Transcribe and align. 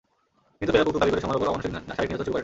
কিন্তু 0.57 0.71
বেলাল 0.73 0.83
যৌতুক 0.85 1.01
দাবি 1.01 1.11
করে 1.13 1.23
সোমার 1.23 1.37
ওপর 1.37 1.49
অমানুষিক 1.51 1.71
শারীরিক 1.97 2.09
নির্যাতন 2.09 2.25
শুরু 2.25 2.33
করেন। 2.35 2.39